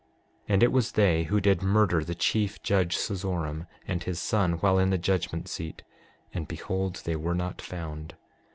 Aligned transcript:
6:19 0.45 0.45
And 0.53 0.63
it 0.63 0.71
was 0.71 0.91
they 0.93 1.23
who 1.25 1.39
did 1.39 1.61
murder 1.61 2.03
the 2.03 2.15
chief 2.15 2.59
judge 2.63 2.97
Cezoram, 2.97 3.67
and 3.87 4.01
his 4.01 4.19
son, 4.19 4.53
while 4.53 4.79
in 4.79 4.89
the 4.89 4.97
judgment 4.97 5.47
seat; 5.47 5.83
and 6.33 6.47
behold, 6.47 7.03
they 7.05 7.15
were 7.15 7.35
not 7.35 7.61
found. 7.61 8.15